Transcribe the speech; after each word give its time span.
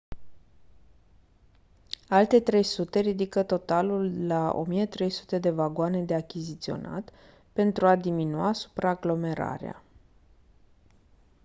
alte 2.09 2.39
300 2.39 2.99
ridică 2.99 3.43
totalul 3.43 4.27
la 4.27 4.51
1300 4.53 5.39
de 5.39 5.49
vagoane 5.49 6.03
de 6.03 6.13
achiziționat 6.13 7.11
pentru 7.53 7.87
a 7.87 7.95
diminua 7.95 8.53
supraaglomerarea 8.53 9.83